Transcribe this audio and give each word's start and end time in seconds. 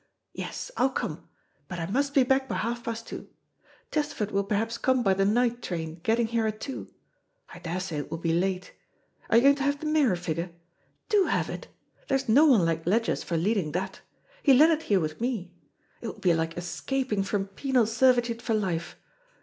Yes, 0.33 0.71
I'll 0.77 0.89
come, 0.89 1.29
but 1.67 1.77
I 1.77 1.85
must 1.85 2.15
be 2.15 2.23
back 2.23 2.49
by 2.49 2.55
half 2.55 2.83
past 2.85 3.05
two. 3.05 3.29
Chesterford 3.91 4.31
will 4.31 4.43
perhaps 4.43 4.79
come 4.79 5.03
by 5.03 5.13
the 5.13 5.25
night 5.25 5.61
train 5.61 5.99
getting 6.01 6.25
here 6.25 6.47
at 6.47 6.59
two. 6.59 6.91
I 7.53 7.59
daresay 7.59 7.97
it 7.99 8.09
will 8.09 8.17
be 8.17 8.33
late. 8.33 8.73
Are 9.29 9.37
you 9.37 9.43
going 9.43 9.55
to 9.57 9.61
have 9.63 9.79
the 9.79 9.85
mirror 9.85 10.15
figure? 10.15 10.49
Do 11.09 11.25
have 11.25 11.51
it. 11.51 11.67
There's 12.07 12.27
no 12.27 12.47
one 12.47 12.65
like 12.65 12.87
Ledgers 12.87 13.21
for 13.21 13.37
leading 13.37 13.73
that. 13.73 14.01
He 14.41 14.55
led 14.55 14.71
it 14.71 14.81
here 14.81 14.99
with 14.99 15.21
me. 15.21 15.51
It 16.01 16.07
will 16.07 16.17
be 16.19 16.33
like 16.33 16.57
escaping 16.57 17.21
from 17.21 17.45
penal 17.49 17.85
servitude 17.85 18.41
for 18.41 18.55
life. 18.55 18.95